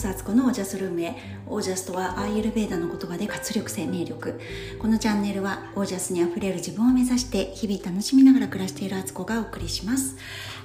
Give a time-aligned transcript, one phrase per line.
[0.00, 1.14] そあつこのオージャスルームへ
[1.46, 4.40] オージャスとはアーユルベーダの言葉で活力生命力。
[4.78, 10.16] このチャンネルはオージャスにあふれる自分を目指して日々楽しみながら暮らしているあつこがお送りします。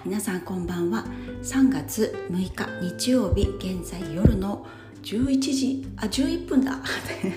[0.05, 1.03] 皆さんこんばんは。
[1.43, 4.65] 3月6日日曜日現在夜の
[5.03, 6.79] 11時あ11分だ。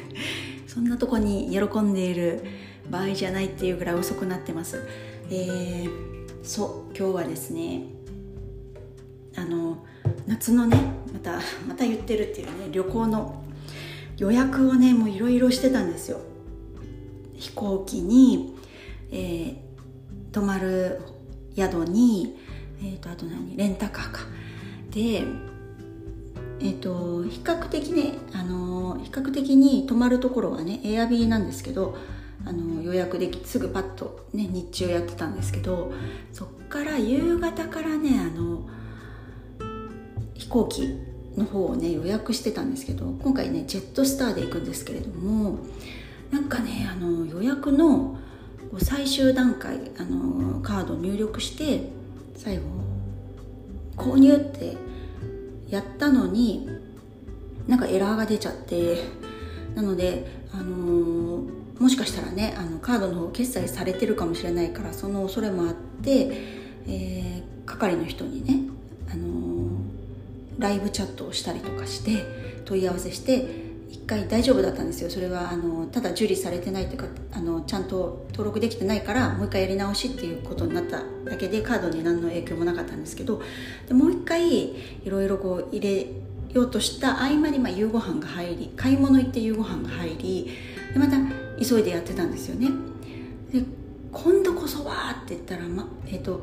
[0.69, 2.45] そんなとこに喜んでいる
[2.89, 4.85] 場合じゃないっていうぐらい遅くなってます。
[5.31, 5.91] えー、
[6.45, 7.87] そう今日はですね
[9.35, 9.85] あの
[10.29, 10.77] 夏のね
[11.13, 13.43] またまた言ってるっていうね旅行の
[14.19, 16.21] 予約をねもういろいろしてたんですよ。
[17.35, 18.57] 飛行機に、
[19.11, 19.55] えー、
[20.33, 21.01] 泊まる
[21.57, 22.37] 宿に、
[22.81, 24.21] えーと、あと何レンタカーか。
[24.91, 25.25] で
[26.61, 31.97] えーと、比較的ね、あの比較的に泊まるところはねエアビーなんですけど
[32.45, 35.93] あの予約できすぐパッと、ね、日中やってたんですけど
[36.33, 38.69] そっから夕方からねあの
[40.49, 40.99] 飛行機
[41.37, 45.59] の方をね予約してたんですけど今回ねジェットスターで行くんですけれども
[46.31, 48.17] なんかねあの予約の
[48.79, 51.91] 最終段階あのカード入力して
[52.35, 52.63] 最後
[53.97, 54.77] 購入って
[55.69, 56.67] やったのに
[57.67, 59.05] なんかエラーが出ちゃって
[59.75, 61.45] なのであの
[61.79, 66.31] もしかしたらねあのカードの方決済されてるかもしれないからその恐れもあって、
[66.87, 68.61] えー、係の人にね
[69.13, 69.48] あの
[70.59, 72.25] ライブチャットをしたりとかして
[72.65, 75.09] 問い合わせして一回大丈夫だったんですよ。
[75.09, 83.41] それはあのただ受理されてないというかあのちゃんと登録できてないからもう一回やり直しっていうことになっただけでカードに何の影響もなかったんですけど
[83.87, 84.75] でもう一回い
[85.07, 86.07] ろいろこう入れ
[86.53, 90.51] ようとした合間にまあ夕ご飯が入り買い物行って夕ご飯が入り
[90.93, 91.17] でまた
[91.63, 92.69] 急いでやってたんですよね。
[93.53, 93.63] で
[94.13, 96.43] 今度こそはって言ったら、まえーと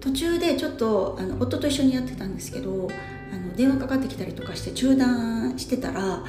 [0.00, 2.88] 途中でちょっとあの夫と一緒にやってたんですけど
[3.32, 6.24] あの電話かかってきたりとかして中断してたらあ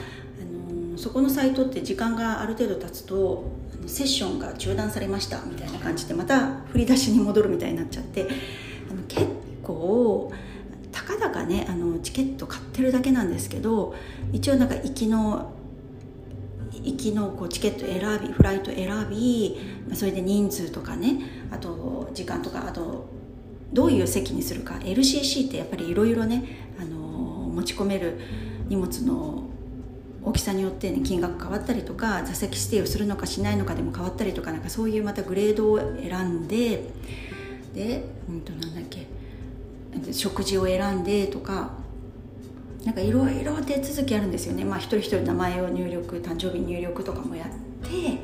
[0.92, 3.52] のそこのサイトって時間がある程度経つと
[3.88, 8.28] セッションが中断されましたみたいな感じでまた振り出しに戻るみたいになっちゃって
[8.90, 9.26] あの結
[9.64, 10.32] 構
[10.92, 13.96] たかだかねあのチケット買ってるだけなんですけど
[14.32, 15.54] 一応なんか行きの
[16.84, 19.60] 行きのこうチケット選びフライト選び
[19.94, 23.10] それで人数とかねあと時間とかあと
[23.74, 28.20] どういう席にするか LCC ってやっぱりいろいろね、あの持ち込める
[28.68, 29.44] 荷物の
[30.24, 36.90] 大きさによって、ね、金額変わったりとか座席指定をするのかしないのかでも変わったりとかなんかそういうまたグレードを選んで
[37.74, 39.08] で、うんとなんだっけ
[40.14, 41.72] 食事を選んでとか
[42.86, 44.66] なんかいろいろ手続きあるんですよね。
[44.66, 47.48] まあ一人一人名前を入力誕生日入力とかもやっ
[47.88, 48.20] て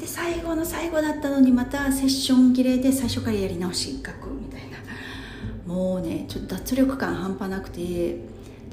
[0.00, 4.78] で最後の最後だったのにまたセッション切れで最初からやり直し書くみたいな。
[5.72, 8.16] もうねちょっと脱力感半端なくて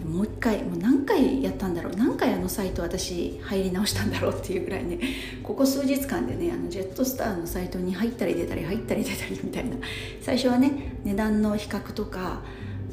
[0.05, 4.99] もう一回もう何回やったんだろう何回あのサイト私入り直したんだろうっていうぐらいね
[5.43, 9.77] ここ数日間でねあのジェットスターのサイトに入ったり出たり入ったり出たりみたいな。
[10.21, 12.41] 最初はね値段の比較とか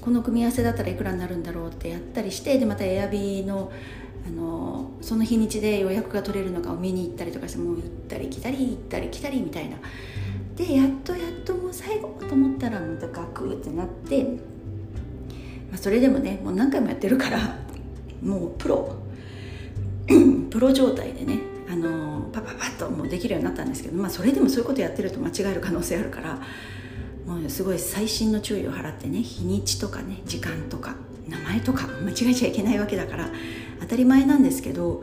[0.01, 3.73] この組み合わせだったらいくらになるんだろうってやったりしてでまたエアビーの
[4.27, 9.77] あのその日にちで予約が取れるのかを見に行ったりとかしてもう行ったり来たり行ったり来たりみたいな。
[10.57, 17.59] でやっとやっともう最後と思ったらまたガクってなって、まあ、それでもねもう何回もやってるから
[18.23, 18.97] もうプロ。
[20.51, 26.41] プロ状態でねあのパパパッともうできるようになったんですけど、まあ、それでもそういうことやってると間違える可能性あるから
[27.27, 30.95] もうすごい細心の注意を払ってね日にちとかね時間とか
[31.29, 33.29] 名前とか間違えちゃいけないわけだから
[33.81, 35.03] 当たり前なんですけど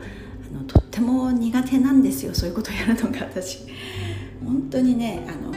[0.50, 3.66] あのとっても苦手なんですよそういうことをやるのが私。
[4.42, 5.54] 本当にねあの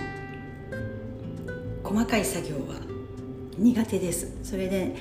[1.84, 2.76] 細かい作業は
[3.58, 4.38] 苦手です。
[4.44, 4.96] それで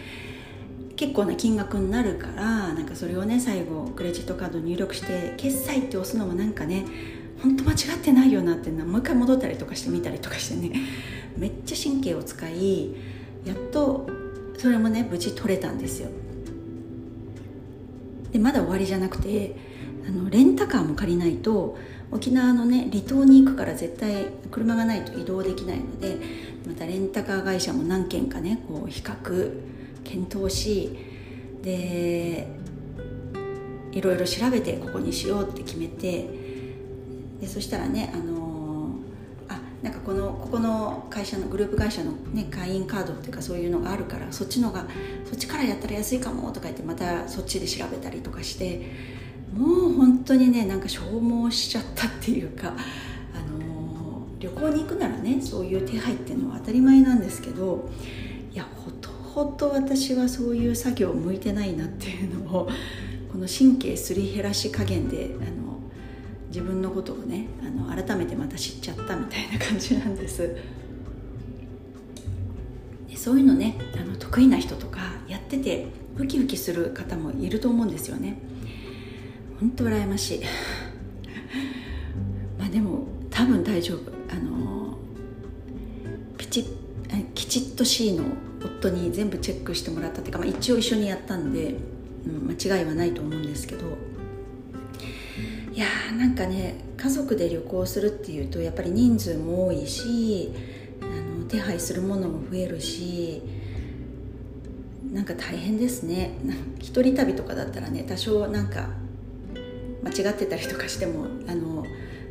[0.97, 6.87] 結構な金額になるからなんかそれをね最後クレジットカード入力して決済って押すのもなんかね
[7.43, 10.81] 本当間違ってないよなってもう一回戻ったりとかしてみたりとかしてね
[11.37, 12.95] めっちゃ神経を使い
[13.45, 14.09] やっと
[14.57, 16.09] それもね無事取れたんですよ。
[18.33, 19.55] でまだ終わりじゃなくて
[20.09, 21.77] あのレンタカーも借りないと
[22.11, 26.17] 沖縄のね離島に行くから絶対車がないと移動できないので
[26.67, 29.53] またレンタカー会社も何件かねこう比較
[30.05, 30.97] 検討し
[31.63, 32.49] で
[33.93, 36.29] いろいろ調べてここにしようって決めて
[37.41, 38.91] でそしたらねあの
[39.49, 44.87] あなんかこのここの会社のグループ会社の、ね、会員カードっていうかそういうのがあるからそっちのが
[45.25, 48.91] そっちからやったら安いかもとか言ってまたそっちで調べたりとかして
[49.55, 57.89] もう本当にねなんか消耗しちゃったっていうか、あの旅行に行くならねそういう手配っていうのは当たり前なんですけど
[58.53, 62.69] いやほとほど私はそういう作業向いてないなっていうのを
[63.31, 65.81] この神経すり減らし加減であの
[66.49, 70.57] 自分のことをねあの改めてまた知っちゃったみたいな感じなんです。
[73.15, 78.39] そういうのねあの得意な人とかやっててウキウキする方もいると思うんですよね。
[79.61, 80.41] 本当羨ましい。
[82.59, 84.13] まあでも多分大丈夫。
[84.31, 84.99] あの
[86.37, 86.65] ピチ
[87.35, 88.25] きちっと C の
[88.63, 91.77] 夫に全部チェックしてもらったっていうか、まあ、一応一緒にやったんで、
[92.27, 93.87] うん、間違いはないと思うんですけど。
[95.73, 100.51] いやーなんかね家族で旅行するっていうとやっぱり人数も多いし
[101.03, 103.43] あの手配するものも増えるし
[105.13, 106.31] なんか大変ですね。
[106.79, 108.89] 一人旅とかだったらね多少なんか
[110.07, 111.85] 間違ってたりとかしてもあの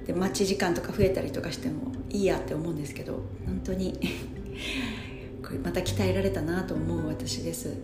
[0.07, 4.00] で待ち時間とか増えたりとかしてもいいやって思うんですけど本当に
[5.44, 7.77] これまた鍛えられたなと思う私です。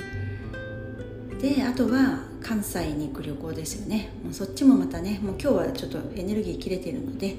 [1.42, 4.10] であとは関西に行く旅行ですよね。
[4.24, 7.36] もうそっちもまたねもう今日はちょっとエネルギー切れてるので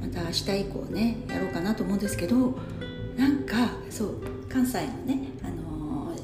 [0.00, 2.58] また明日以降ねやろうかなと思うんですけど
[3.16, 4.14] なんかそう
[4.48, 6.14] 関西のね、あの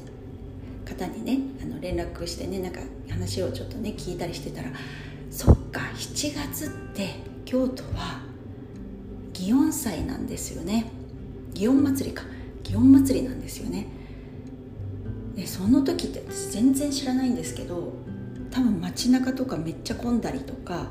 [0.85, 4.69] ー、方にねあの連絡してねなんか話をちょっとね聞いたりしてたら
[5.29, 7.15] そっか7月って
[7.45, 8.21] 京都は
[9.33, 10.91] 祇園祭なんですよね。
[11.53, 12.23] 祇園祭りか。
[12.63, 13.87] 祇園祭りなんですよね。
[15.35, 17.93] でその時って私全然知らないんですけど
[18.49, 20.87] 多分街中とかめっちゃ混んだりとか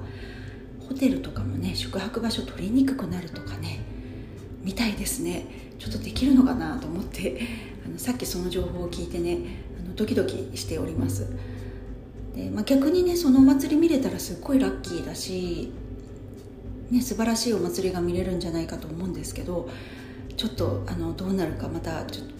[0.89, 3.81] ホテルとかもね宿泊場所取りにくくなるとかね
[4.63, 5.67] みたいですね。
[5.79, 7.41] ちょっとできるのかなと思って
[7.85, 9.39] あのさっきその情報を聞いてね
[9.79, 11.27] あのドキドキしております。
[12.37, 15.73] で、まあ、逆にねそのお祭り見れたらすっごいラッキーだし、
[16.91, 19.69] ね、素晴らしいお祭りが見れるんじゃないかと思うんですけど
[20.37, 22.35] ちょっとあのどうなるかまたちょっと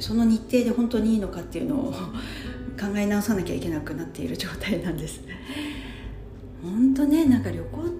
[0.00, 1.92] その日程で本当にいいのかっていうのを
[2.80, 5.20] 考え直さなきゃいけなくなっている状態なんです。
[6.60, 7.90] 本当ねなんか旅行っ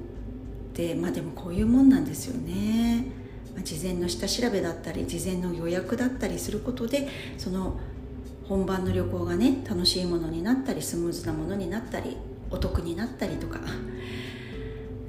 [0.73, 3.07] てまあでもこういうもんなんですよね、
[3.55, 7.07] まあ、事前の下調べだったり事前の予約だったりすることで
[7.37, 7.79] その
[8.49, 12.17] 本番の旅行がね楽しいものになったりスムーズなものになったり
[12.51, 13.61] お得になったりとか。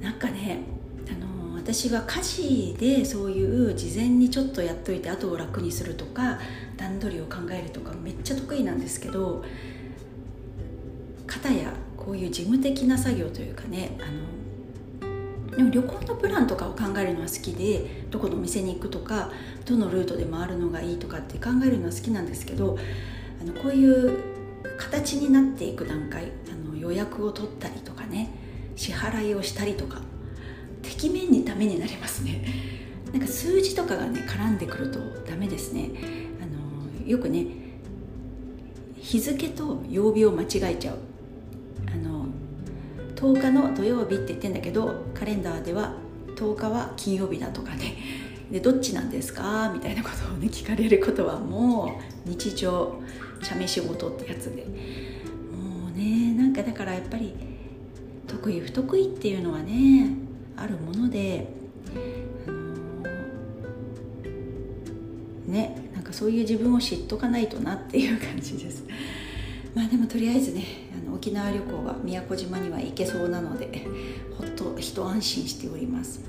[0.00, 0.60] なんかね
[1.08, 6.38] あの私は家事でそういう事前にちょっとやっといて後を楽にするとか
[6.76, 9.42] 段取りを考えるとかめっちゃ得意なんですけど
[11.26, 19.30] 片やこういう事務的な作業というかねあのでも旅行のプランとかを考えるのは好きでどこの店に行くとか
[19.64, 22.78] どのルートで回るのがいいとかって考えるのは好きなんですけど
[23.40, 24.18] あのこういう
[24.78, 28.30] 形になっていく段階あの予約を取ったりとかね
[28.76, 30.00] 支払いをしたりとか
[30.82, 32.44] てきめんにダメになりますね。
[33.12, 34.98] なんか数字とかがね絡んでくると
[35.28, 35.90] ダメですね。
[36.40, 37.46] あのよくね
[38.96, 40.98] 日付と曜日を間違えちゃう。
[41.92, 42.26] あの
[43.14, 45.94] 10日の土曜日って言ってんだけどカレンダーでは
[46.36, 48.25] 10日は金曜日だとかね。
[48.50, 49.70] でどっちなんですか？
[49.74, 53.00] みたいなことをね聞かれることはもう日常
[53.42, 54.64] 茶飯事ってやつで。
[54.64, 57.34] もうねなんかだからやっぱり
[58.26, 60.10] 得意不得意っていうのはね
[60.56, 61.48] あるもので、
[62.46, 68.84] あのー、ねなんかそういう自分を知っとかないとなっていう感じです。
[69.74, 70.64] まあでもとりあえずね
[71.04, 73.86] あの沖縄旅行は宮古島には行けそうなので
[74.38, 76.20] ほっと一安心しております。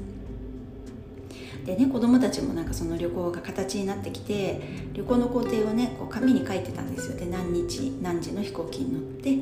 [1.68, 4.62] でね子供たちもなんかその旅行が形になってきて
[4.94, 9.36] 旅行の工程をねこう紙に書いてたんですよで何日何時の飛行機に乗って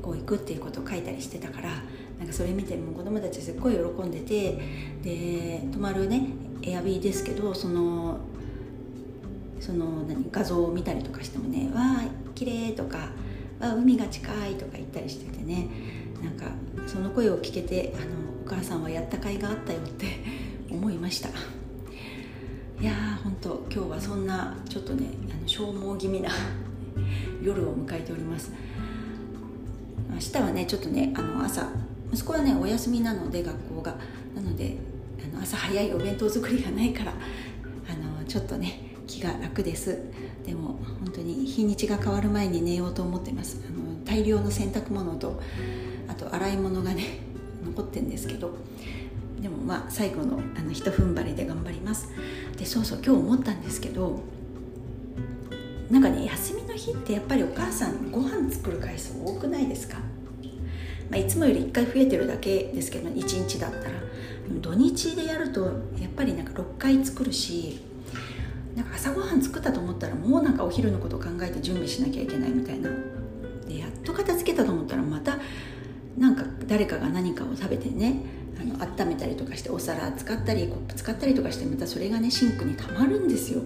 [0.00, 1.68] こう行くっていうことを書いたりしてたから
[2.18, 4.58] なんかそれ見ても子供たちすっごい喜んでて
[5.02, 6.28] で泊まるね
[6.62, 8.20] エアビーですけどその
[9.60, 12.04] その何画像を見たりとかしてもね「わあ
[12.34, 13.10] 綺麗とか
[13.60, 15.68] 「わあ海が近い」とか言ったりしててね
[16.24, 16.46] なんか
[16.86, 18.04] その声を聞けてあの
[18.46, 20.06] お母さんはやった甲斐があったよって
[20.70, 21.28] 思いました。
[22.78, 26.28] いやー本当今日はそんなちょっとねあの消耗気味な
[27.42, 28.52] 夜を迎えております。
[30.10, 31.68] 明日はねちょっとねあの朝
[32.12, 33.96] 息子はねお休みなので学校が。
[34.34, 34.76] なので
[35.32, 37.14] あの朝早いお弁当作りがないからあ
[37.94, 39.98] のちょっとね気が楽です。
[40.44, 43.58] でも本当に日にちが変わる前に寝ようと思ってます。
[43.66, 45.40] あの大量の洗濯物と
[46.08, 47.20] あと洗い物がね
[47.64, 48.54] 残ってるんですけど。
[49.40, 52.08] でもまあ最後のあの一踏ん張りで頑張ります。
[52.56, 54.20] でそうそう今日思ったんですけど
[55.90, 59.98] なんかね休みの日ってやっぱりお母さんご飯作る回数多くないですか、
[61.10, 64.06] まあ、いつもより1回増えてるだけですけど1日だったら。
[64.60, 65.64] 土日でやると
[65.98, 67.80] やっぱりなんか6回作るし
[68.74, 72.90] なんか朝ごはん作ったと思ったらもうなんかお昼のことを考えて準備しなきゃいけないみたいな。
[73.66, 75.38] でやっと片付けたと思ったらまた
[76.16, 78.20] なんか誰かが何かを食べてね
[78.66, 83.62] の温めたりとかしてお皿使ったりコップ使ったりとかしてまたそれがねシンクにたまるんですよ。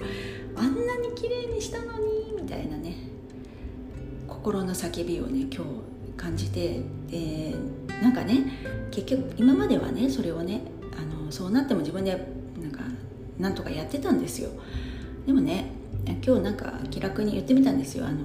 [0.56, 2.94] あんなに綺麗にしたのにみたいなね。
[4.28, 5.70] 心の叫びをね今日
[6.16, 7.54] 感じてで
[8.02, 8.44] なんかね
[8.90, 10.62] 結局今まではねそれをね
[10.98, 12.10] あのそうなっても自分で
[12.60, 12.80] なんか
[13.38, 14.50] なんとかやってたんですよ。
[15.26, 15.70] でもね
[16.24, 18.06] 今日なんか気楽に言ってみたんですよ。
[18.06, 18.18] あの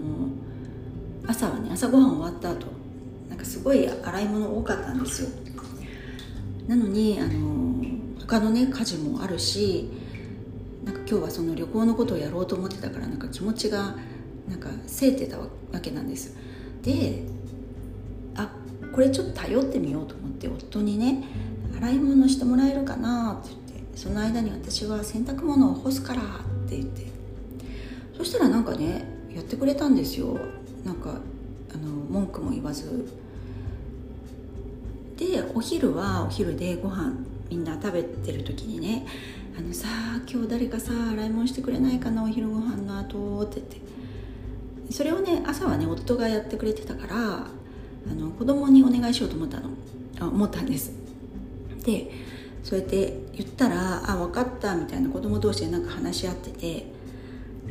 [1.27, 2.67] 朝はね朝ごはん終わった後
[3.29, 5.29] なんかすごい洗い物多かったんですよ。
[6.67, 7.83] なのにあの
[8.19, 9.89] 他のね家事もあるし
[10.83, 13.95] なんか今日はその旅行のことをやろうと思ってたからなんか気持ちが
[14.47, 15.47] なんかせいてたわ
[15.81, 16.35] けなんです。
[16.81, 17.23] で
[18.35, 18.51] あ
[18.93, 21.23] これちょっと頼ってみようと思って夫にね
[21.77, 26.25] 洗い物してもらえるかなって言ってその間に私は洗濯物を干すからっ
[26.69, 27.05] て言って。
[28.17, 30.39] そしたらなんかねやってくれたんですよ。
[30.85, 31.19] なんか
[31.73, 33.05] あの文句も言わず。
[35.31, 37.13] でお昼はお昼でご飯
[37.49, 39.05] みんな食べてる時にね
[39.57, 39.87] 「あのさ
[40.29, 43.85] 今日誰かさ洗い物してくれないかなお昼ご飯の後」って言って。
[44.91, 49.69] それをね朝はね夫がやってくれてたからあの子供にお願いしようと思ったの。
[50.19, 50.91] あ思ったんです。
[51.83, 52.11] で
[52.63, 56.95] そうやって言ったら「あ分かった」みたいな子供同士でなんか話し合ってて。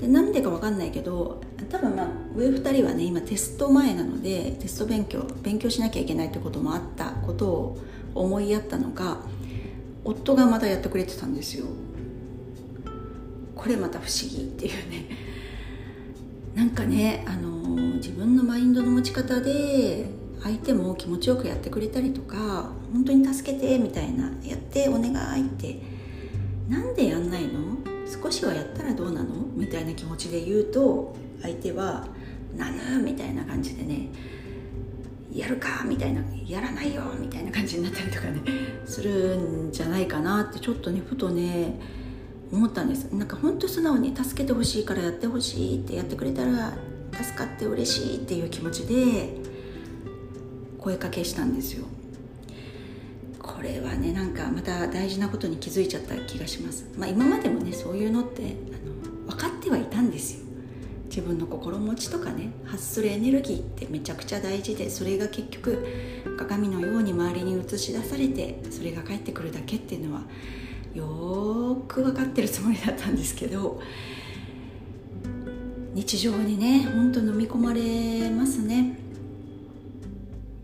[0.00, 7.78] でなんでか分かんないけど多分まあ上2人はね今テスト前なのでテスト勉強勉強しなきゃいけないってこともあったことを
[8.14, 9.20] 思いやったのか
[10.04, 11.66] 夫がまたやってくれてたんですよ。
[13.56, 15.06] これまた不思議っていうね。
[16.54, 20.06] なんかね、あの自分のマインドの持ち方で
[20.42, 25.80] 相手も気持ちよくやってくれたりとか本当に助けてみたいなやってお願いって
[26.68, 27.93] なんでやんないの？
[28.06, 29.28] 少しはやったらどうなの？
[29.54, 32.06] みたいな気持ちで言うと相手は
[32.56, 34.08] 「なぬ」みたいな感じでね
[35.34, 38.42] 「やるか」みたいな「やらないよ」みたいな感じになったりとかね
[38.84, 41.80] するんじゃないかなってちょっとねふとね
[42.52, 43.04] 思ったんです。
[43.12, 46.72] なんか本当素直に助けてほしいからやってほしいってやってくれたら
[47.12, 49.38] 助かって嬉しいっていう気持ちで
[50.78, 51.86] 声かけしたんですよ。
[53.44, 60.44] これはねなんかまた大事なことに気づいちゃった気がします、まあ、今までもねそういうのってあの分かってはいたんですよ。
[61.04, 65.86] 自分の心持ちとかね発するエネルギーってめちゃくちゃ大事でそれが結局
[66.36, 70.22] 鏡のように周りに映し出されてそれが返ってくるだけっていうのは
[70.92, 73.80] よーく分かってるつもりだったんですけど
[75.92, 78.98] 日常にねほんと飲み込まれますね。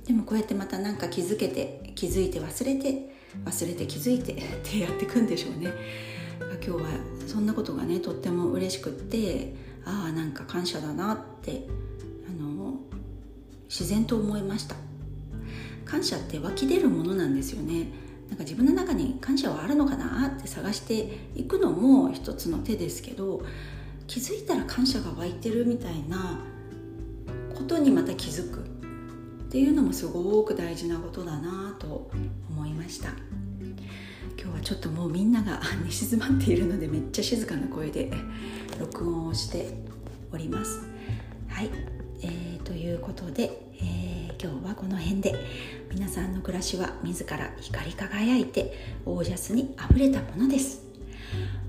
[0.04, 3.10] でもこうやってまた何か気づけて気づいて忘れて
[3.44, 5.70] 忘れて気づいて ってやっていくんでしょうね。
[6.66, 6.88] 今日は
[7.26, 9.54] そんなことがねとっても嬉しくって
[9.84, 11.66] ああなんか感謝だなって
[12.26, 12.80] あの
[13.68, 14.76] 自然と思いました。
[15.84, 17.92] 感謝って湧き出るものなんですよね。
[18.30, 23.42] なんか自分の中に感謝はあるのかなって探していくのも一つの手ですけど
[24.06, 26.40] 気づいたら感謝が湧いてるみたいな
[27.54, 28.69] ことにまた気づく。
[29.50, 32.08] っていうのもすごく大事なことだなと
[32.48, 33.08] 思いました。
[34.40, 38.12] 今日はちょっともうみんなが寝静まっているのでめっちゃ静かな声で
[38.78, 39.74] 録音をして
[40.32, 40.82] おります。
[41.48, 41.70] はい、
[42.22, 45.34] えー、ということで、えー、今日はこの辺で
[45.92, 48.72] 皆さんの暮らしは自ら光り輝いて
[49.04, 50.84] オージャスにあふれたものです。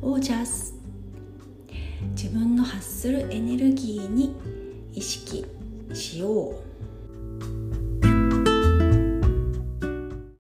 [0.04, 0.76] オージャス
[2.16, 4.36] 自分の発するエネルギーに
[4.94, 5.48] 意識
[5.96, 6.72] しよう。